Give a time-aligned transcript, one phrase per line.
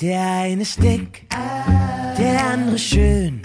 [0.00, 1.26] Der eine ist dick,
[2.16, 3.42] der andere schön.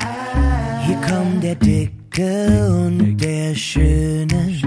[0.85, 4.61] Hier kommt der Dicke und der Schöne.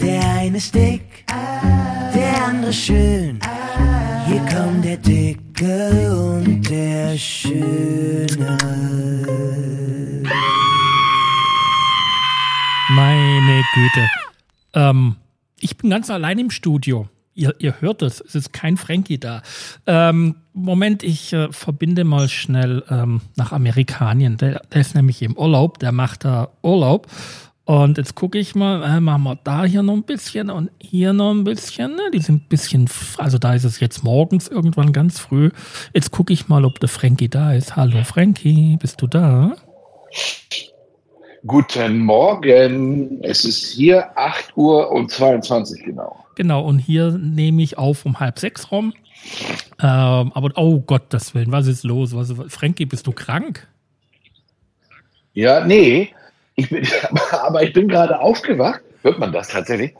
[0.00, 1.24] Der eine ist dick,
[2.12, 3.38] der andere schön.
[4.26, 8.58] Hier kommt der Dicke und der Schöne.
[12.96, 14.10] Meine Güte.
[14.74, 15.14] Ähm,
[15.60, 17.08] ich bin ganz allein im Studio.
[17.38, 19.42] Ihr, ihr hört es, es ist kein Frankie da.
[19.86, 24.36] Ähm, Moment, ich äh, verbinde mal schnell ähm, nach Amerikanien.
[24.38, 27.06] Der, der ist nämlich im Urlaub, der macht da Urlaub.
[27.64, 31.12] Und jetzt gucke ich mal, äh, machen wir da hier noch ein bisschen und hier
[31.12, 31.92] noch ein bisschen.
[31.92, 32.10] Ne?
[32.12, 35.50] Die sind ein bisschen, also da ist es jetzt morgens irgendwann ganz früh.
[35.94, 37.76] Jetzt gucke ich mal, ob der Frankie da ist.
[37.76, 39.54] Hallo Frankie, bist du da?
[41.46, 43.22] Guten Morgen.
[43.22, 46.24] Es ist hier 8 Uhr und 22 genau.
[46.34, 48.92] Genau, und hier nehme ich auf um halb sechs rum.
[49.80, 52.14] Ähm, aber, oh Gott, das Willen, was ist los?
[52.14, 53.68] Was, Frankie, bist du krank?
[55.34, 56.12] Ja, nee.
[56.56, 56.86] Ich bin,
[57.30, 58.80] aber ich bin gerade aufgewacht.
[59.02, 59.94] Hört man das tatsächlich?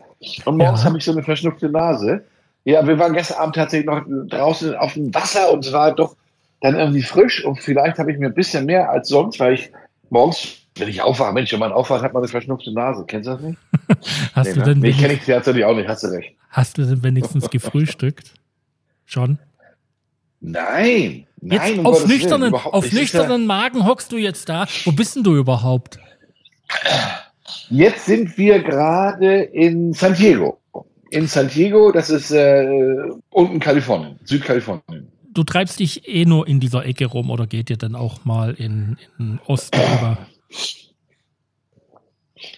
[0.44, 0.86] Und morgens ja.
[0.86, 2.24] habe ich so eine verschnupfte Nase.
[2.64, 6.16] Ja, wir waren gestern Abend tatsächlich noch draußen auf dem Wasser und es war doch
[6.60, 9.70] dann irgendwie frisch und vielleicht habe ich mir ein bisschen mehr als sonst, weil ich
[10.10, 13.04] morgens wenn ich aufwache, Mensch, wenn man aufwacht, hat man eine verschnupfte Nase.
[13.06, 13.58] Kennst du das nicht?
[14.34, 14.64] Hast nee, du ne?
[14.66, 16.34] denn nee, kenne ich tatsächlich auch nicht, hast du recht.
[16.50, 18.34] Hast du denn wenigstens gefrühstückt?
[19.04, 19.38] Schon?
[20.40, 21.60] Nein, nein.
[21.60, 24.66] Jetzt um auf nüchternen, auf nüchternen Magen hockst du jetzt da.
[24.84, 25.98] Wo bist denn du überhaupt?
[27.70, 30.60] Jetzt sind wir gerade in San Diego.
[31.10, 35.08] In San Diego, das ist äh, unten Kalifornien, Südkalifornien.
[35.32, 38.54] Du treibst dich eh nur in dieser Ecke rum oder geht ihr dann auch mal
[38.54, 40.18] in, in Osten über?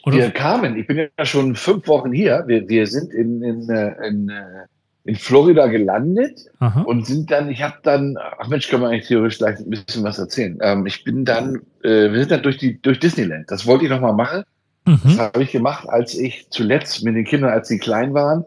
[0.04, 0.16] Oder?
[0.16, 4.06] Wir kamen, ich bin ja schon fünf Wochen hier, wir, wir sind in, in, äh,
[4.06, 4.66] in, äh,
[5.04, 6.82] in Florida gelandet Aha.
[6.82, 10.04] und sind dann, ich habe dann, ach Mensch, können wir eigentlich theoretisch gleich ein bisschen
[10.04, 10.58] was erzählen.
[10.62, 13.50] Ähm, ich bin dann, äh, wir sind dann durch die durch Disneyland.
[13.50, 14.44] Das wollte ich noch mal machen.
[14.86, 15.00] Mhm.
[15.04, 18.44] Das habe ich gemacht, als ich zuletzt mit den Kindern, als sie klein waren.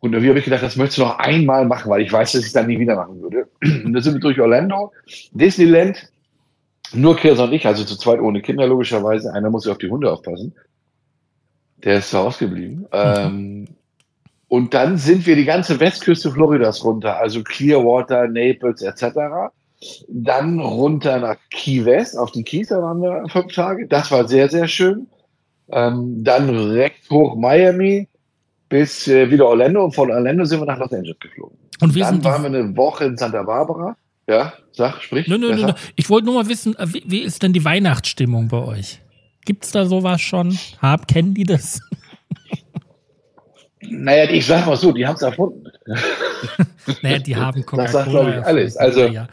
[0.00, 2.40] Und irgendwie habe ich gedacht, das möchtest du noch einmal machen, weil ich weiß, dass
[2.40, 3.46] ich es dann nie wieder machen würde.
[3.84, 4.92] Und dann sind wir durch Orlando,
[5.30, 6.10] Disneyland,
[6.94, 9.32] nur Kirsa und ich, also zu zweit ohne Kinder logischerweise.
[9.32, 10.54] Einer muss ja auf die Hunde aufpassen.
[11.84, 12.80] Der ist zu Hause geblieben.
[12.80, 12.86] Mhm.
[12.92, 13.68] Ähm,
[14.48, 19.50] und dann sind wir die ganze Westküste Floridas runter, also Clearwater, Naples etc.
[20.08, 23.88] Dann runter nach Key West, auf die Keys, da waren wir fünf Tage.
[23.88, 25.06] Das war sehr, sehr schön.
[25.70, 28.08] Ähm, dann direkt hoch Miami
[28.68, 31.56] bis äh, wieder Orlando und von Orlando sind wir nach Los Angeles geflogen.
[31.80, 33.96] Und wir dann waren wir eine Woche in Santa Barbara.
[34.28, 35.28] Ja, sag, sprich.
[35.28, 38.58] Nö, nö, nö, Ich wollte nur mal wissen, wie, wie, ist denn die Weihnachtsstimmung bei
[38.58, 39.00] euch?
[39.44, 40.58] Gibt's da sowas schon?
[40.80, 41.80] Hab, kennen die das?
[43.80, 45.64] Naja, ich sag mal so, die haben es erfunden.
[47.02, 47.82] naja, die haben Coca-Cola.
[47.82, 48.76] Das sagt, glaube ich, alles.
[48.76, 49.26] Also, ja.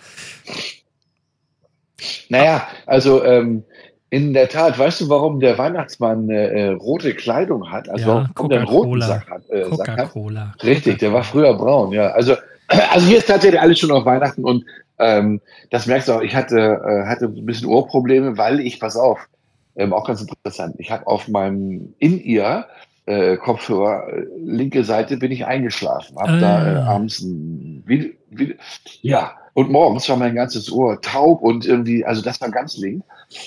[2.29, 3.63] Naja, also ähm,
[4.09, 7.89] in der Tat, weißt du, warum der Weihnachtsmann äh, äh rote Kleidung hat?
[7.89, 9.49] Also ja, warum der einen roten Sack hat?
[9.49, 10.53] Äh, Coca-Cola.
[10.63, 12.07] Richtig, der war früher braun, ja.
[12.07, 12.35] Also
[12.67, 14.65] also hier ist tatsächlich alles schon auf Weihnachten und
[14.99, 18.95] ähm, das merkst du auch, ich hatte, äh, hatte ein bisschen Ohrprobleme, weil ich, pass
[18.95, 19.27] auf,
[19.75, 22.67] ähm, auch ganz interessant, ich habe auf meinem In-Ear
[23.05, 26.39] äh, Kopfhörer, äh, linke Seite bin ich eingeschlafen, habe ah.
[26.39, 28.55] da äh, abends ein Video, Video,
[29.01, 33.03] ja, und morgens war mein ganzes Ohr taub und irgendwie, also das war ganz link.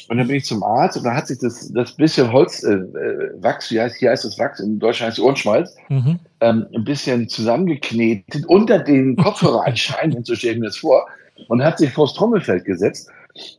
[0.08, 2.74] Und dann bin ich zum Arzt und dann hat sich das, das bisschen Holz, äh,
[2.74, 6.18] äh Wachs, wie heißt, hier heißt das Wachs, in Deutschland heißt es Ohrenschmalz, mhm.
[6.40, 11.06] ähm, ein bisschen zusammengeknetet unter den Kopfhörer anscheinend, so stelle ich mir das vor,
[11.48, 13.10] und hat sich vors Trommelfeld gesetzt.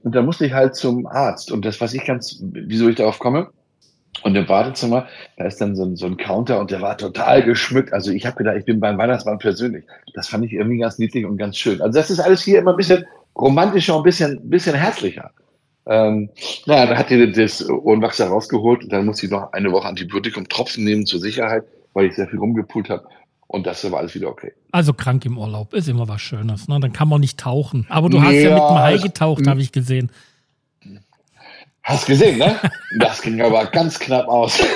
[0.03, 1.51] Und da musste ich halt zum Arzt.
[1.51, 3.49] Und das, was ich ganz, wieso ich darauf komme,
[4.21, 5.07] und im Badezimmer,
[5.37, 7.91] da ist dann so ein, so ein Counter und der war total geschmückt.
[7.93, 9.85] Also ich habe gedacht, ich bin beim Weihnachtsmann persönlich.
[10.13, 11.81] Das fand ich irgendwie ganz niedlich und ganz schön.
[11.81, 13.05] Also das ist alles hier immer ein bisschen
[13.35, 15.31] romantischer und ein bisschen, bisschen herzlicher.
[15.85, 16.29] Ähm,
[16.65, 20.47] naja, da hat die das Ohrenwachser rausgeholt und dann musste ich noch eine Woche Antibiotikum
[20.47, 23.05] Tropfen nehmen zur Sicherheit, weil ich sehr viel rumgepult habe.
[23.53, 24.51] Und das war alles wieder okay.
[24.71, 26.67] Also krank im Urlaub ist immer was Schönes.
[26.67, 26.79] Ne?
[26.79, 27.85] Dann kann man nicht tauchen.
[27.87, 30.11] Aber du hast ja, mit dem Hai getaucht, habe ich gesehen.
[31.83, 32.55] Hast gesehen, ne?
[32.97, 34.59] Das ging aber ganz knapp aus.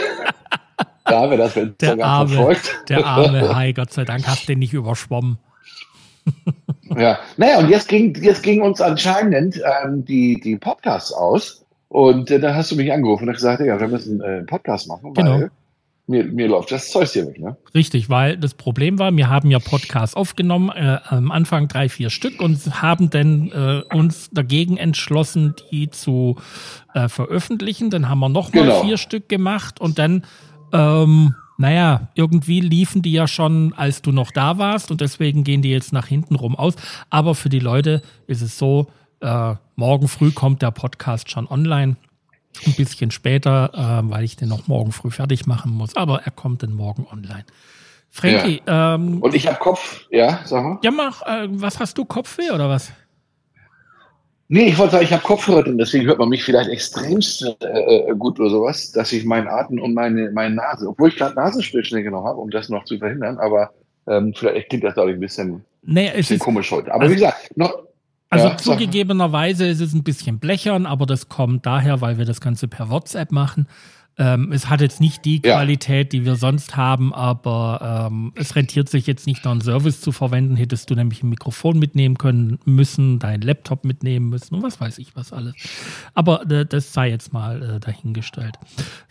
[1.05, 2.83] Da haben wir das der arme, verfolgt.
[2.89, 5.37] Der arme Hai, Gott sei Dank hast den nicht überschwommen.
[6.97, 11.63] ja, naja, und jetzt ging, jetzt ging uns anscheinend ähm, die, die Podcasts aus.
[11.87, 14.89] Und äh, da hast du mich angerufen und gesagt, ja, wir müssen äh, einen Podcast
[14.89, 15.39] machen, genau.
[15.39, 15.51] weil
[16.07, 17.57] mir, mir läuft das Zeug hier weg, ne?
[17.75, 22.09] Richtig, weil das Problem war, wir haben ja Podcasts aufgenommen, äh, am Anfang drei, vier
[22.09, 26.37] Stück und haben dann äh, uns dagegen entschlossen, die zu
[26.93, 27.89] äh, veröffentlichen.
[27.89, 28.83] Dann haben wir nochmal genau.
[28.83, 30.23] vier Stück gemacht und dann
[30.73, 35.63] ähm, naja, irgendwie liefen die ja schon, als du noch da warst und deswegen gehen
[35.63, 36.75] die jetzt nach hinten rum aus.
[37.09, 38.87] Aber für die Leute ist es so,
[39.21, 41.95] äh, morgen früh kommt der Podcast schon online.
[42.65, 45.95] Ein bisschen später, äh, weil ich den noch morgen früh fertig machen muss.
[45.95, 47.45] Aber er kommt dann morgen online.
[48.09, 48.95] Frankie, ja.
[48.95, 50.79] ähm, und ich habe Kopf, ja, sag mal.
[50.81, 52.91] Ja, mach, äh, was hast du, Kopfweh oder was?
[54.49, 57.65] Nee, ich wollte sagen, ich habe Kopfhörer und deswegen hört man mich vielleicht extremst äh,
[57.65, 61.35] äh, gut oder sowas, dass ich meinen Atem und meine, meine Nase, obwohl ich gerade
[61.35, 63.71] Nasenspielschnee genommen habe, um das noch zu verhindern, aber
[64.07, 66.93] ähm, vielleicht klingt das dadurch ein bisschen, nee, bisschen komisch heute.
[66.93, 67.86] Aber also, wie gesagt, noch,
[68.29, 72.41] also ja, zugegebenerweise ist es ein bisschen blechern, aber das kommt daher, weil wir das
[72.41, 73.67] Ganze per WhatsApp machen.
[74.19, 76.19] Ähm, es hat jetzt nicht die Qualität, ja.
[76.19, 80.11] die wir sonst haben, aber ähm, es rentiert sich jetzt nicht, noch einen Service zu
[80.11, 80.55] verwenden.
[80.55, 84.97] Hättest du nämlich ein Mikrofon mitnehmen können müssen, deinen Laptop mitnehmen müssen und was weiß
[84.97, 85.53] ich was alles.
[86.15, 88.55] Aber äh, das sei jetzt mal äh, dahingestellt.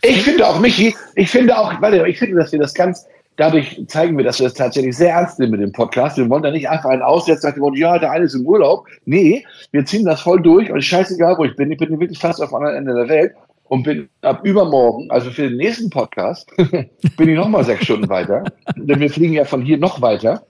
[0.01, 3.05] Ich finde auch, Michi, ich finde auch, warte, ich finde, dass wir das ganz,
[3.37, 6.17] dadurch zeigen wir, dass wir das tatsächlich sehr ernst nehmen mit dem Podcast.
[6.17, 8.85] Wir wollen da nicht einfach einen aussetzen, dem Motto, ja, der eine ist im Urlaub.
[9.05, 11.71] Nee, wir ziehen das voll durch und scheißegal, wo ich bin.
[11.71, 13.33] Ich bin wirklich fast auf dem anderen Ende der Welt
[13.69, 18.43] und bin ab übermorgen, also für den nächsten Podcast, bin ich nochmal sechs Stunden weiter.
[18.75, 20.43] Denn wir fliegen ja von hier noch weiter.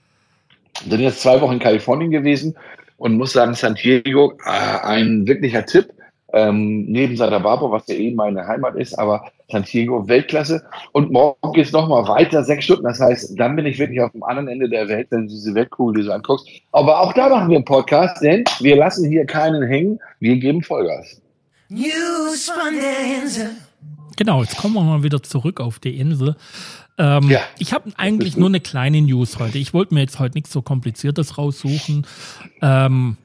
[0.87, 2.55] Sind jetzt zwei Wochen in Kalifornien gewesen
[2.97, 5.91] und muss sagen, San Diego, äh, ein wirklicher Tipp.
[6.33, 10.63] Ähm, neben Santa Barbara, was ja eh meine Heimat ist, aber San Diego Weltklasse.
[10.91, 12.83] Und morgen geht es nochmal weiter, sechs Stunden.
[12.83, 15.55] Das heißt, dann bin ich wirklich auf dem anderen Ende der Welt, wenn du diese
[15.55, 16.47] Weltkugel dir so anguckst.
[16.73, 19.99] Aber auch da machen wir einen Podcast, denn wir lassen hier keinen hängen.
[20.19, 21.21] Wir geben Vollgas.
[21.69, 23.49] News von der Insel.
[24.17, 26.35] Genau, jetzt kommen wir mal wieder zurück auf die Insel.
[26.97, 29.59] Ähm, ja, ich habe eigentlich nur eine kleine News heute.
[29.59, 32.05] Ich wollte mir jetzt heute nichts so Kompliziertes raussuchen.
[32.61, 33.17] Ähm,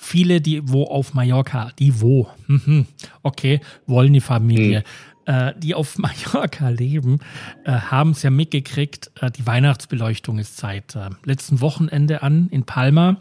[0.00, 2.86] viele, die wo auf Mallorca, die wo, mhm,
[3.22, 4.82] okay, wollen die Familie,
[5.26, 5.32] mhm.
[5.32, 5.98] äh, die auf
[6.32, 7.20] Mallorca leben,
[7.64, 12.64] äh, haben es ja mitgekriegt, äh, die Weihnachtsbeleuchtung ist seit äh, letzten Wochenende an in
[12.64, 13.18] Palma.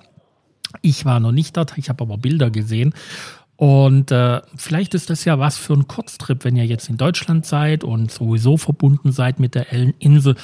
[0.82, 2.94] Ich war noch nicht dort, ich habe aber Bilder gesehen
[3.60, 7.46] und äh, vielleicht ist das ja was für einen Kurztrip, wenn ihr jetzt in Deutschland
[7.46, 9.70] seid und sowieso verbunden seid mit der
[10.00, 10.36] Insel.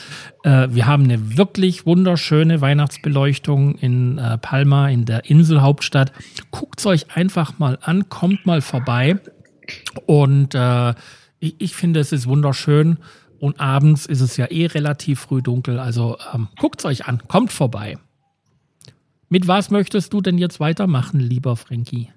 [0.43, 6.11] Äh, wir haben eine wirklich wunderschöne Weihnachtsbeleuchtung in äh, Palma, in der Inselhauptstadt.
[6.51, 9.17] Guckt's euch einfach mal an, kommt mal vorbei.
[10.05, 10.89] Und äh,
[11.39, 12.97] ich, ich finde, es ist wunderschön.
[13.39, 15.79] Und abends ist es ja eh relativ früh dunkel.
[15.79, 17.97] Also ähm, guckt's euch an, kommt vorbei.
[19.29, 22.09] Mit was möchtest du denn jetzt weitermachen, lieber Frankie?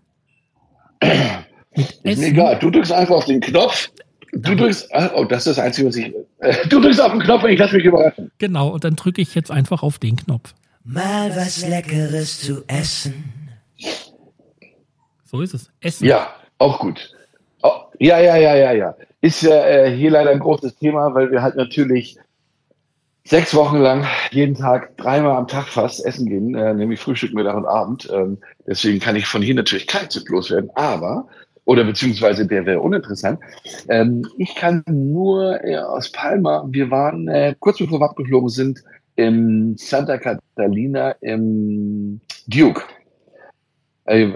[2.02, 2.58] Ist mir egal.
[2.58, 3.90] Du drückst einfach auf den Knopf.
[4.32, 6.14] Du drückst, oh, das ist das Einzige, was ich.
[6.40, 8.30] Äh, du drückst auf den Knopf und ich lasse mich überraschen.
[8.38, 10.54] Genau, und dann drücke ich jetzt einfach auf den Knopf.
[10.84, 13.48] Mal was Leckeres zu essen.
[15.24, 15.70] So ist es.
[15.80, 16.06] Essen.
[16.06, 17.14] Ja, auch gut.
[17.62, 18.94] Oh, ja, ja, ja, ja, ja.
[19.20, 22.16] Ist ja äh, hier leider ein großes Thema, weil wir halt natürlich
[23.28, 27.56] sechs Wochen lang jeden Tag dreimal am Tag fast essen gehen, äh, nämlich Frühstück, Mittag
[27.56, 28.08] und Abend.
[28.12, 31.28] Ähm, deswegen kann ich von hier natürlich kein Tipp loswerden, aber
[31.66, 33.38] oder beziehungsweise der wäre uninteressant.
[33.88, 38.82] Ähm, ich kann nur äh, aus Palma, wir waren äh, kurz bevor wir abgeflogen sind,
[39.16, 42.82] im Santa Catalina im Duke.
[44.08, 44.32] Äh,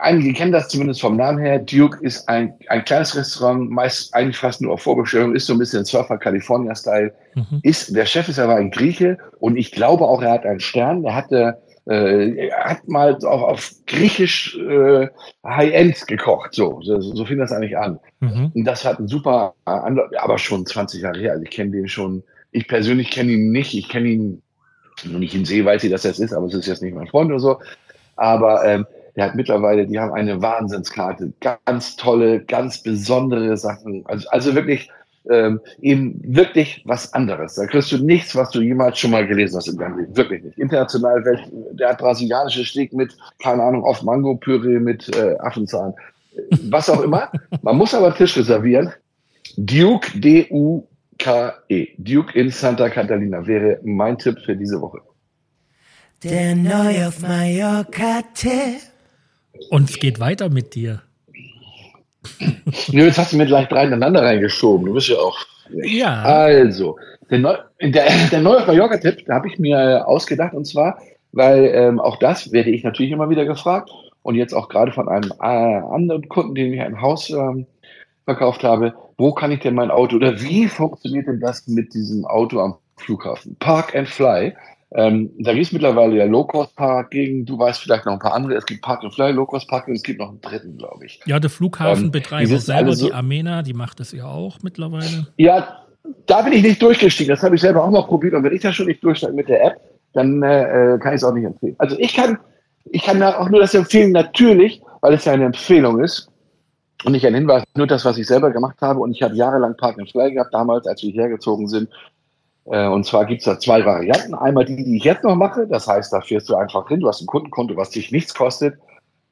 [0.00, 1.58] einige kennen das zumindest vom Namen her.
[1.58, 5.58] Duke ist ein, ein kleines Restaurant, meist eigentlich fast nur auf Vorbestellung, ist so ein
[5.58, 7.12] bisschen Surfer California-Style.
[7.34, 7.60] Mhm.
[7.62, 11.04] Ist, der Chef ist aber ein Grieche und ich glaube auch, er hat einen Stern.
[11.04, 15.08] Er hatte äh, er hat mal auch auf Griechisch äh,
[15.44, 16.54] High-End gekocht.
[16.54, 17.98] So, so, so fing das eigentlich an.
[18.20, 18.52] Mhm.
[18.54, 21.32] Und das hat ein super, aber schon 20 Jahre her.
[21.32, 22.22] Also ich kenne den schon.
[22.52, 23.74] Ich persönlich kenne ihn nicht.
[23.74, 24.42] Ich kenne ihn,
[25.04, 26.94] nur nicht in See, weiß ich, dass er es ist, aber es ist jetzt nicht
[26.94, 27.58] mein Freund oder so.
[28.16, 31.32] Aber ähm, der hat mittlerweile, die haben eine Wahnsinnskarte.
[31.40, 34.04] Ganz tolle, ganz besondere Sachen.
[34.06, 34.90] Also, also wirklich
[35.30, 37.54] ähm, eben wirklich was anderes.
[37.54, 40.16] Da kriegst du nichts, was du jemals schon mal gelesen hast deinem Leben.
[40.16, 40.58] Wirklich nicht.
[40.58, 41.22] International,
[41.72, 45.94] der hat brasilianische Steak mit, keine Ahnung, auf Mango-Püree mit äh, Affenzahn.
[46.64, 47.30] Was auch immer.
[47.62, 48.92] Man muss aber Tisch reservieren.
[49.56, 51.88] Duke, D-U-K-E.
[51.96, 54.98] Duke in Santa Catalina wäre mein Tipp für diese Woche.
[56.22, 58.93] Der Neu auf Mallorca-Tipp.
[59.70, 61.02] Und es geht weiter mit dir.
[62.92, 64.86] Nö, jetzt hast du mir gleich drei ineinander reingeschoben.
[64.86, 65.38] Du bist ja auch.
[65.70, 66.22] Ja.
[66.22, 66.96] Also,
[67.30, 70.98] der, Neu der, der neue Mallorca-Tipp, da habe ich mir ausgedacht und zwar,
[71.32, 73.90] weil ähm, auch das werde ich natürlich immer wieder gefragt
[74.22, 77.66] und jetzt auch gerade von einem äh, anderen Kunden, den ich ein Haus ähm,
[78.24, 82.24] verkauft habe, wo kann ich denn mein Auto oder wie funktioniert denn das mit diesem
[82.24, 83.56] Auto am Flughafen?
[83.58, 84.54] Park and Fly
[84.96, 88.54] ähm, da gibt es mittlerweile ja Low-Cost-Park gegen, du weißt vielleicht noch ein paar andere.
[88.54, 91.20] Es gibt Park and Fly, Low-Cost-Park und es gibt noch einen dritten, glaube ich.
[91.26, 95.26] Ja, der Flughafenbetreiber ähm, selber, so, die Armena, die macht das ja auch mittlerweile.
[95.36, 95.80] Ja,
[96.26, 97.34] da bin ich nicht durchgestiegen.
[97.34, 98.34] Das habe ich selber auch mal probiert.
[98.34, 99.80] Und wenn ich da schon nicht durchsteige mit der App,
[100.12, 101.74] dann äh, kann ich es auch nicht empfehlen.
[101.78, 102.38] Also ich kann,
[102.84, 106.30] ich kann auch nur das empfehlen, natürlich, weil es ja eine Empfehlung ist
[107.04, 109.00] und nicht ein Hinweis, nur das, was ich selber gemacht habe.
[109.00, 111.88] Und ich habe jahrelang Park and Fly gehabt, damals, als wir hergezogen sind.
[112.66, 114.34] Äh, und zwar gibt es da zwei Varianten.
[114.34, 115.66] Einmal die, die ich jetzt noch mache.
[115.66, 117.00] Das heißt, da fährst du einfach hin.
[117.00, 118.74] Du hast ein Kundenkonto, was dich nichts kostet.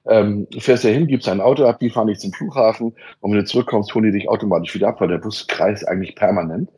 [0.05, 2.93] Ähm, fährst da hin, gibst ein Auto ab, die fahren dich zum Flughafen.
[3.21, 6.17] Und wenn du zurückkommst, holen die dich automatisch wieder ab, weil der Bus kreist eigentlich
[6.17, 6.69] permanent.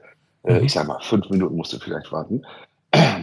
[0.45, 0.67] Äh, mhm.
[0.67, 2.43] ich sag mal, fünf Minuten musst du vielleicht warten.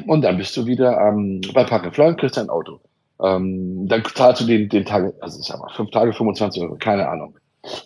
[0.08, 2.80] Und dann bist du wieder ähm, bei Fly und kriegst dein Auto.
[3.22, 6.76] Ähm, dann zahlst du den, den Tag, also ich sag mal, fünf Tage, 25 Euro,
[6.76, 7.36] keine Ahnung.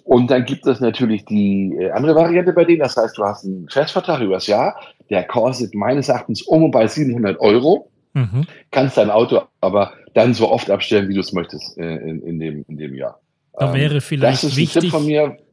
[0.04, 2.80] Und dann gibt es natürlich die äh, andere Variante bei denen.
[2.80, 4.80] Das heißt, du hast einen Festvertrag übers Jahr,
[5.10, 7.90] der kostet meines Erachtens um und bei 700 Euro.
[8.14, 8.46] Mhm.
[8.72, 12.40] Kannst dein Auto aber dann so oft abstellen, wie du es möchtest äh, in, in,
[12.40, 13.20] dem, in dem Jahr.
[13.58, 14.92] Da wäre ähm, vielleicht wichtig,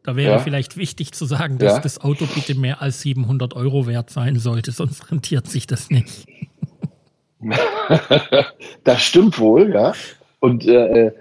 [0.04, 0.38] da wäre ja.
[0.38, 1.80] vielleicht wichtig zu sagen, dass ja.
[1.80, 6.26] das Auto bitte mehr als 700 Euro wert sein sollte, sonst rentiert sich das nicht.
[8.84, 9.92] das stimmt wohl, ja.
[10.42, 11.12] Und, äh,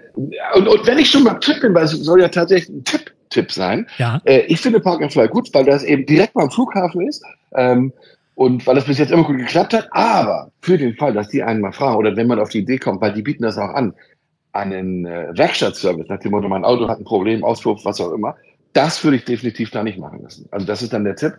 [0.54, 3.12] und, und wenn ich schon mal Tipp bin, weil es soll ja tatsächlich ein Tipp,
[3.30, 3.86] Tipp sein.
[3.98, 4.20] Ja.
[4.24, 7.22] Äh, ich finde Park and Fly gut, weil das eben direkt beim Flughafen ist.
[7.54, 7.92] Ähm,
[8.34, 11.40] und weil das bis jetzt immer gut geklappt hat, aber für den Fall, dass die
[11.40, 13.72] einen mal fragen oder wenn man auf die Idee kommt, weil die bieten das auch
[13.74, 13.94] an,
[14.52, 18.34] einen äh, Werkstattservice, nach dem Motto, mein Auto hat ein Problem, Auspuff, was auch immer,
[18.72, 20.48] das würde ich definitiv da nicht machen lassen.
[20.50, 21.34] Also das ist dann der Tipp.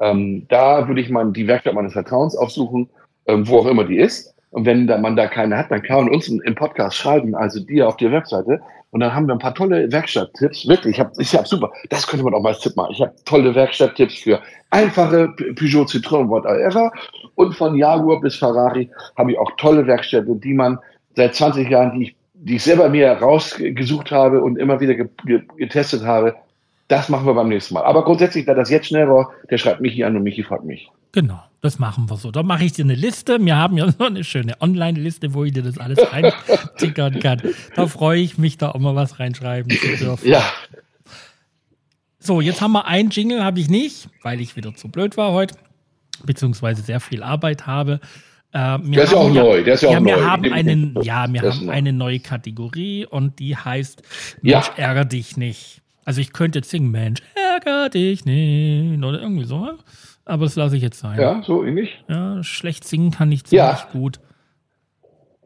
[0.00, 2.88] Ähm, da würde ich mal die Werkstatt meines Vertrauens aufsuchen,
[3.26, 4.33] ähm, wo auch immer die ist.
[4.54, 7.58] Und wenn da, man da keine hat, dann kann man uns im Podcast schreiben, also
[7.58, 8.60] dir auf der Webseite.
[8.92, 10.68] Und dann haben wir ein paar tolle Werkstatttipps.
[10.68, 11.72] Wirklich, ich habe ich hab super.
[11.90, 12.92] Das könnte man auch mal als Tipp machen.
[12.92, 16.92] Ich habe tolle Werkstatttipps für einfache Peugeot, Citroën, whatever.
[17.34, 20.78] Und von Jaguar bis Ferrari habe ich auch tolle Werkstätte, die man
[21.16, 26.04] seit 20 Jahren, die ich, die ich selber mir rausgesucht habe und immer wieder getestet
[26.04, 26.36] habe.
[26.86, 27.82] Das machen wir beim nächsten Mal.
[27.82, 30.88] Aber grundsätzlich, da das jetzt schnell war, der schreibt Michi an und Michi fragt mich.
[31.10, 32.30] Genau, das machen wir so.
[32.30, 33.42] Da mache ich dir eine Liste.
[33.42, 37.40] Wir haben ja noch eine schöne Online-Liste, wo ich dir das alles reintickern kann.
[37.74, 40.28] Da freue ich mich, da auch mal was reinschreiben zu dürfen.
[40.28, 40.44] Ja.
[42.18, 45.32] So, jetzt haben wir einen Jingle, habe ich nicht, weil ich wieder zu blöd war
[45.32, 45.56] heute,
[46.24, 48.00] beziehungsweise sehr viel Arbeit habe.
[48.52, 49.64] Äh, der ist ja auch ja, neu.
[49.64, 50.22] Der ist ja, ja auch wir neu.
[50.22, 54.02] Haben einen, ja, wir haben eine neue Kategorie und die heißt
[54.42, 54.74] Mensch, ja.
[54.76, 55.80] ärger dich nicht.
[56.04, 59.78] Also ich könnte jetzt singen, Mensch, ärger dich nicht oder irgendwie so
[60.24, 61.20] aber das lasse ich jetzt sein.
[61.20, 62.02] Ja, so ähnlich.
[62.08, 63.88] Ja, schlecht singen kann ich ziemlich ja.
[63.92, 64.20] gut.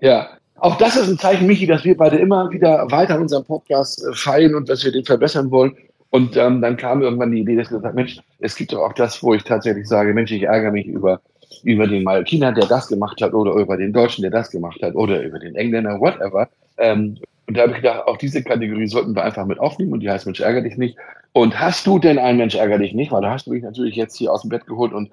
[0.00, 0.28] Ja,
[0.61, 4.04] auch das ist ein Zeichen, Michi, dass wir beide immer wieder weiter an unserem Podcast
[4.04, 5.76] äh, feilen und dass wir den verbessern wollen.
[6.11, 8.94] Und ähm, dann kam irgendwann die Idee, dass ich gesagt Mensch, es gibt doch auch
[8.94, 11.20] das, wo ich tatsächlich sage, Mensch, ich ärgere mich über,
[11.64, 14.94] über den Malkiner, der das gemacht hat, oder über den Deutschen, der das gemacht hat,
[14.94, 16.49] oder über den Engländer, whatever.
[16.78, 17.18] Ähm,
[17.49, 20.11] und da habe ich gedacht, auch diese Kategorie sollten wir einfach mit aufnehmen und die
[20.11, 20.99] heißt Mensch, ärgere dich nicht.
[21.33, 23.11] Und hast du denn ein Mensch ärger dich nicht?
[23.11, 25.11] Weil da hast du mich natürlich jetzt hier aus dem Bett geholt und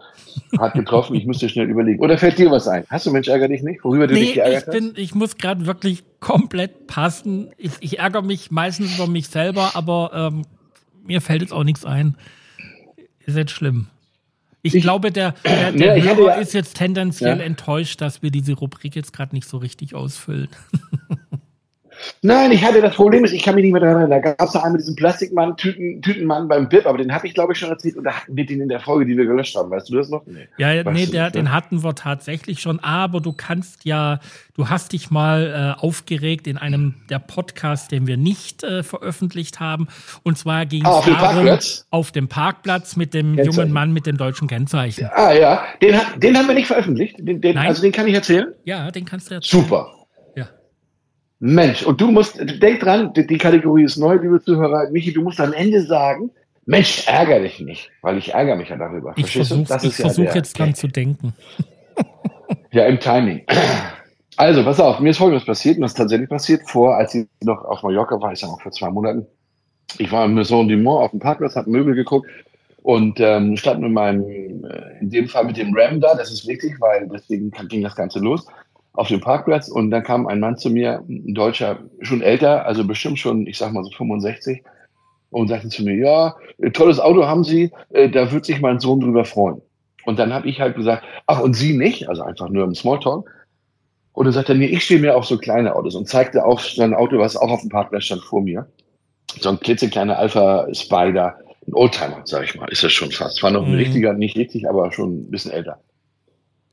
[0.59, 1.15] hat getroffen.
[1.15, 2.01] Ich müsste schnell überlegen.
[2.01, 2.83] Oder fällt dir was ein?
[2.89, 3.85] Hast du Mensch ärger dich nicht?
[3.85, 4.97] Worüber du nee, dich geärgert ich bin, hast?
[4.97, 7.51] Ich muss gerade wirklich komplett passen.
[7.57, 10.41] Ich, ich, ärgere mich meistens über mich selber, aber ähm,
[11.05, 12.17] mir fällt jetzt auch nichts ein.
[13.25, 13.87] Ist jetzt schlimm.
[14.61, 17.45] Ich, ich glaube, der, der, der ja, ja, ist jetzt tendenziell ja.
[17.45, 20.49] enttäuscht, dass wir diese Rubrik jetzt gerade nicht so richtig ausfüllen.
[22.21, 24.21] Nein, ich hatte das Problem, ist, ich kann mich nicht mehr daran erinnern.
[24.23, 27.33] Da gab es da einmal diesen Plastikmann, Tüten, Tütenmann beim BIP, aber den habe ich,
[27.33, 29.55] glaube ich, schon erzählt und da hatten wir den in der Folge, die wir gelöscht
[29.55, 29.69] haben.
[29.69, 30.25] Weißt du das noch?
[30.25, 30.47] Nee.
[30.57, 34.19] Ja, weißt nee, der, den hatten wir tatsächlich schon, aber du kannst ja,
[34.55, 39.59] du hast dich mal äh, aufgeregt in einem der Podcasts, den wir nicht äh, veröffentlicht
[39.59, 39.87] haben.
[40.23, 41.59] Und zwar ging es ah, darum,
[41.89, 43.51] auf dem Parkplatz mit dem Kennzeichen.
[43.51, 45.09] jungen Mann mit dem deutschen Kennzeichen.
[45.13, 47.15] Ah ja, den, den haben wir nicht veröffentlicht.
[47.19, 48.53] Den, den, also den kann ich erzählen?
[48.63, 49.63] Ja, den kannst du erzählen.
[49.63, 50.04] Super.
[51.39, 54.89] Mensch, und du musst, denk dran, die, Kategorie ist neu, liebe Zuhörer.
[54.91, 56.31] Michi, du musst am Ende sagen,
[56.65, 59.13] Mensch, ärgere dich nicht, weil ich ärgere mich ja darüber.
[59.17, 61.33] Ich versuche ja versuch jetzt dran zu denken.
[62.71, 63.45] ja, im Timing.
[64.37, 67.27] Also, pass auf, mir ist Folgendes passiert, und das ist tatsächlich passiert, vor, als ich
[67.43, 69.27] noch auf Mallorca war, ich sage auch vor zwei Monaten.
[69.97, 72.27] Ich war im Maison du Mont auf dem Parkplatz, habe Möbel geguckt
[72.81, 76.47] und ähm, stand mit meinem, äh, in dem Fall mit dem Ram da, das ist
[76.47, 78.45] wichtig, weil deswegen ging das Ganze los
[78.95, 82.85] auf dem Parkplatz und dann kam ein Mann zu mir, ein Deutscher, schon älter, also
[82.85, 84.63] bestimmt schon, ich sag mal so 65,
[85.29, 86.35] und sagte zu mir, ja,
[86.71, 89.61] tolles Auto haben Sie, äh, da wird sich mein Sohn drüber freuen.
[90.05, 92.07] Und dann habe ich halt gesagt, ach, und Sie nicht?
[92.07, 93.29] Also einfach nur im Smalltalk.
[94.13, 96.59] Und dann sagte er mir, ich stehe mir auf so kleine Autos und zeigte auch
[96.59, 98.65] sein Auto, was auch auf dem Parkplatz stand vor mir.
[99.41, 101.35] So ein klitzekleiner Alpha Spider,
[101.67, 103.43] ein Oldtimer, sag ich mal, ist das schon fast.
[103.43, 103.77] War noch ein mhm.
[103.77, 105.81] richtiger, nicht richtig, aber schon ein bisschen älter.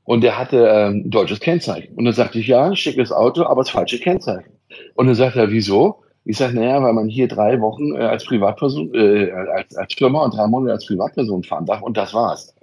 [0.05, 1.95] Und er hatte ähm, deutsches Kennzeichen.
[1.95, 4.51] Und dann sagte ich, ja, schickes Auto, aber das falsche Kennzeichen.
[4.95, 6.03] Und dann sagt er, wieso?
[6.25, 10.25] Ich sage, naja, weil man hier drei Wochen äh, als Privatperson, äh, als, als Firma
[10.25, 12.55] und drei Monate als Privatperson fahren darf und das war's.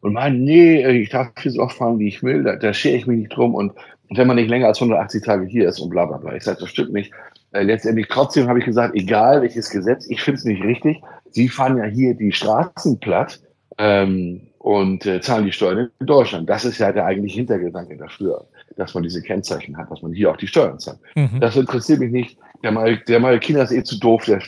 [0.00, 2.96] und meinen, nee, ich darf hier so oft fahren, wie ich will, da, da schere
[2.96, 3.72] ich mich nicht drum und,
[4.08, 6.34] und wenn man nicht länger als 180 Tage hier ist und bla bla bla.
[6.34, 7.12] Ich sage, das stimmt nicht.
[7.52, 11.00] Äh, letztendlich trotzdem habe ich gesagt, egal welches Gesetz, ich finde es nicht richtig.
[11.30, 13.40] Sie fahren ja hier die Straßen platt
[13.78, 16.46] ähm, und äh, zahlen die Steuern in Deutschland.
[16.46, 18.44] Das ist ja der eigentliche Hintergedanke dafür,
[18.76, 20.98] dass man diese Kennzeichen hat, dass man hier auch die Steuern zahlt.
[21.14, 21.40] Mhm.
[21.40, 22.38] Das interessiert mich nicht.
[22.62, 24.42] Der mal, der mal China ist eh zu doof, der,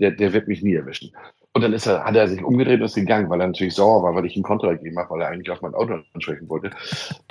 [0.00, 1.12] der, der wird mich nie erwischen.
[1.52, 4.02] Und dann ist er, hat er sich umgedreht und ist gegangen, weil er natürlich sauer
[4.02, 6.70] war, weil ich ihm Kontra gegeben habe, weil er eigentlich auf mein Auto ansprechen wollte.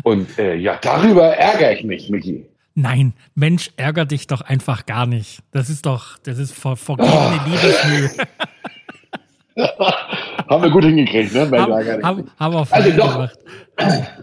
[0.03, 2.45] Und äh, ja, darüber ärgere ich mich, Micky.
[2.75, 5.41] Nein, Mensch, ärger dich doch einfach gar nicht.
[5.51, 7.49] Das ist doch, das ist ver vergebene oh.
[7.49, 8.11] Liebesmühe.
[10.49, 11.49] haben wir gut hingekriegt, ne?
[11.51, 13.39] Haben, haben, haben wir fein also doch, gemacht.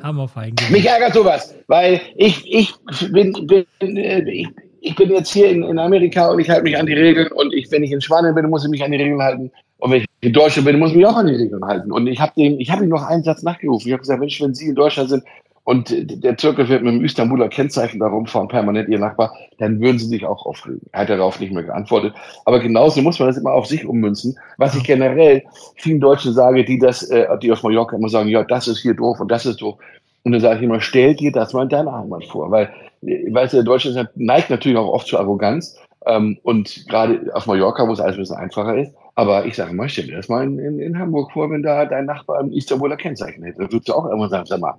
[0.03, 0.73] haben wir fein gemacht.
[0.73, 2.75] Mich ärgert sowas, weil ich, ich
[3.11, 4.49] bin, bin ich,
[4.81, 7.53] ich bin jetzt hier in, in Amerika und ich halte mich an die Regeln und
[7.55, 9.51] ich, wenn ich in Spanien bin, muss ich mich an die Regeln halten.
[9.79, 11.91] Und wenn ich in Deutschland bin, muss ich mich auch an die Regeln halten.
[11.91, 13.89] Und ich habe habe ihm noch einen Satz nachgerufen.
[13.89, 15.25] Ich habe gesagt, Mensch, wenn Sie in Deutschland sind
[15.65, 19.99] und der Türke wird mit dem Istanbuler Kennzeichen da rumfahren, permanent Ihr Nachbar, dann würden
[19.99, 20.81] Sie sich auch aufregen.
[20.91, 22.15] Er hat darauf nicht mehr geantwortet.
[22.45, 24.37] Aber genauso muss man das immer auf sich ummünzen.
[24.57, 25.45] Was ich generell
[25.77, 28.95] vielen Deutschen sage, die das, äh, die aus Mallorca immer sagen, ja, das ist hier
[28.95, 29.79] doof und das ist doof.
[30.25, 32.51] Und dann sage ich immer, stell dir das mal in deiner Heimat vor.
[32.51, 32.69] Weil,
[33.03, 35.79] weißt du, der Deutsche neigt natürlich auch oft zu Arroganz.
[36.07, 39.73] Ähm, und gerade auf Mallorca, wo es alles ein bisschen einfacher ist, aber ich sage
[39.75, 42.51] mal, stell dir das mal in, in, in Hamburg vor, wenn da dein Nachbar ein
[42.51, 43.59] Istanbuler Kennzeichen hätte.
[43.59, 44.75] Da würdest du auch irgendwann sagen, sag mal,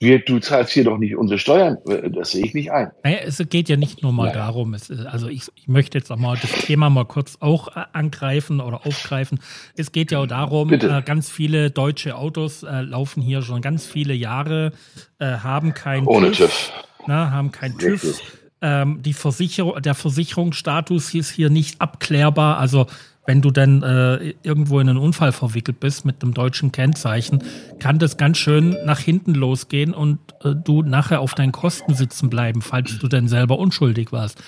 [0.00, 1.76] wir, du zahlst hier doch nicht unsere Steuern.
[2.14, 2.90] Das sehe ich nicht ein.
[3.04, 4.46] Naja, es geht ja nicht nur mal naja.
[4.46, 7.84] darum, es, also ich, ich möchte jetzt auch mal das Thema mal kurz auch äh,
[7.92, 9.40] angreifen oder aufgreifen.
[9.76, 13.84] Es geht ja auch darum, äh, ganz viele deutsche Autos äh, laufen hier schon ganz
[13.84, 14.72] viele Jahre,
[15.18, 16.72] äh, haben kein Ohne TÜV.
[17.06, 18.22] Na, haben kein TÜV.
[18.62, 22.58] Ähm, die Versicherung, der Versicherungsstatus ist hier nicht abklärbar.
[22.58, 22.86] Also
[23.30, 27.44] wenn du dann äh, irgendwo in einen Unfall verwickelt bist mit einem deutschen Kennzeichen,
[27.78, 32.28] kann das ganz schön nach hinten losgehen und äh, du nachher auf deinen Kosten sitzen
[32.28, 34.42] bleiben, falls du dann selber unschuldig warst.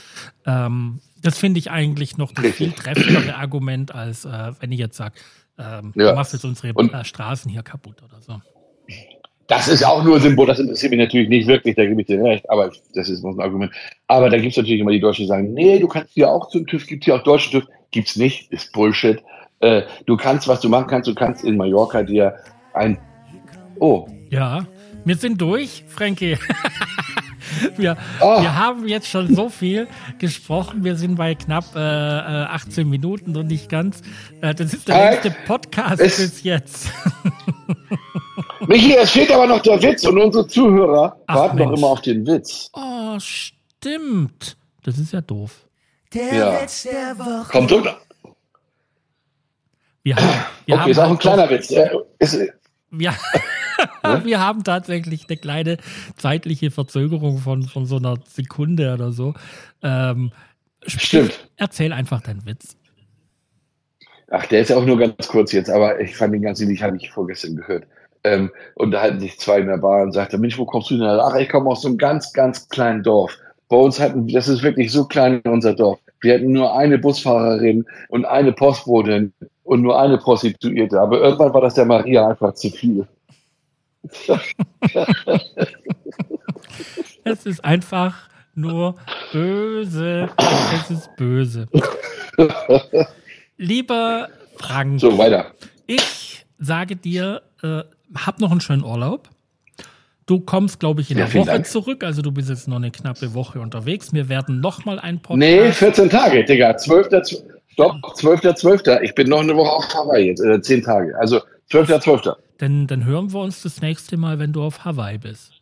[0.46, 4.96] Ähm, das finde ich eigentlich noch das viel treffendere Argument, als äh, wenn ich jetzt
[4.96, 5.14] sage,
[5.60, 6.10] ähm, ja.
[6.10, 8.40] du machst jetzt unsere und äh, Straßen hier kaputt oder so.
[9.46, 12.20] Das ist auch nur Symbol, das interessiert mich natürlich nicht wirklich, da gebe ich dir
[12.20, 13.70] recht, aber das ist ein Argument.
[14.08, 16.48] Aber da gibt es natürlich immer die Deutschen, die sagen, nee, du kannst hier auch
[16.48, 19.22] zum TÜV, gibt hier auch deutschen TÜV gibt's nicht, ist Bullshit.
[19.60, 22.34] Äh, du kannst, was du machen kannst, du kannst in Mallorca dir
[22.74, 22.98] ein.
[23.78, 24.08] Oh.
[24.28, 24.66] Ja,
[25.04, 26.36] wir sind durch, Frankie.
[27.76, 28.42] wir, oh.
[28.42, 29.86] wir haben jetzt schon so viel
[30.18, 30.84] gesprochen.
[30.84, 34.02] Wir sind bei knapp äh, 18 äh, Minuten und nicht ganz.
[34.40, 36.90] Äh, das ist der äh, letzte Podcast bis jetzt.
[38.66, 41.70] Michi, es fehlt aber noch der Witz und unsere Zuhörer Ach, warten Mensch.
[41.70, 42.70] noch immer auf den Witz.
[42.72, 44.56] Oh, stimmt.
[44.82, 45.68] Das ist ja doof.
[46.14, 46.62] Der ja.
[46.62, 47.50] Witz der Woche.
[47.50, 47.84] Kommt so.
[50.04, 50.26] Wir haben,
[50.66, 51.70] wir okay, haben ist auch ein kleiner Witz.
[52.18, 52.38] Ist,
[52.90, 53.14] ja.
[54.24, 55.76] wir haben tatsächlich eine kleine
[56.16, 59.34] zeitliche Verzögerung von, von so einer Sekunde oder so.
[59.82, 60.32] Ähm,
[60.86, 61.48] Stimmt.
[61.56, 62.76] Erzähl einfach deinen Witz.
[64.30, 66.82] Ach, der ist ja auch nur ganz kurz jetzt, aber ich fand den ganz ähnlich,
[66.82, 67.86] habe ich vorgestern gehört.
[68.24, 70.96] Ähm, und da halten sich zwei in der Bar und sagten, Mensch, wo kommst du
[70.96, 71.22] denn her?
[71.22, 73.36] Ach, ich komme aus so einem ganz, ganz kleinen Dorf.
[73.72, 75.98] Bei uns hatten, das ist wirklich so klein in unser Dorf.
[76.20, 79.32] Wir hatten nur eine Busfahrerin und eine Postbotin
[79.64, 81.00] und nur eine Prostituierte.
[81.00, 83.08] Aber irgendwann war das der Maria einfach zu viel.
[87.24, 88.96] es ist einfach nur
[89.32, 90.28] böse.
[90.74, 91.66] Es ist böse.
[93.56, 95.00] Lieber Frank.
[95.00, 95.46] So, weiter.
[95.86, 99.30] Ich sage dir, äh, hab noch einen schönen Urlaub.
[100.32, 101.66] Du kommst, glaube ich, in der Woche Dank.
[101.66, 102.02] zurück.
[102.02, 104.14] Also du bist jetzt noch eine knappe Woche unterwegs.
[104.14, 105.38] Wir werden noch mal ein Podcast.
[105.38, 106.74] Nee, 14 Tage, Digga.
[106.74, 107.08] 12.
[107.68, 109.02] Stopp, 12.12.
[109.02, 111.14] Ich bin noch eine Woche auf Hawaii jetzt, äh, 10 Tage.
[111.18, 112.34] Also 12.12.
[112.56, 115.52] Dann, dann hören wir uns das nächste Mal, wenn du auf Hawaii bist.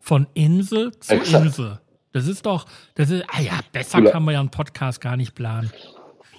[0.00, 1.46] Von Insel zu Exakt.
[1.46, 1.80] Insel.
[2.12, 5.34] Das ist doch, das ist, ah ja, besser kann man ja einen Podcast gar nicht
[5.34, 5.72] planen.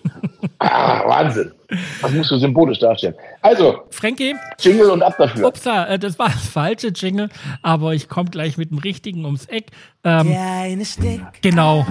[0.59, 1.51] Ah, Wahnsinn.
[2.01, 3.15] Das musst du symbolisch darstellen.
[3.41, 4.35] Also, Frankie.
[4.59, 5.47] Jingle und ab dafür.
[5.47, 7.29] Upsa, äh, das war das falsche Jingle,
[7.61, 9.67] aber ich komme gleich mit dem richtigen ums Eck.
[10.03, 11.21] Ähm, Der eine Stick.
[11.41, 11.85] Genau.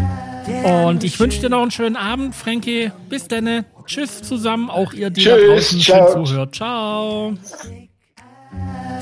[0.64, 2.90] Und ich wünsche dir noch einen schönen Abend, Frankie.
[3.08, 3.64] Bis dann.
[3.86, 6.24] Tschüss zusammen, auch ihr, die Tschüss, da draußen ciao.
[6.24, 6.54] zuhört.
[6.54, 7.32] Ciao.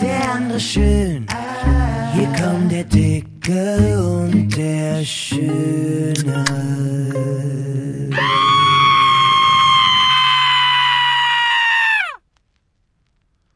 [0.00, 1.26] Der andere schön.
[2.14, 6.14] Hier kommt der Dicke und der Schön.